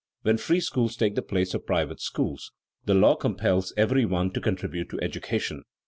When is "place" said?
1.21-1.53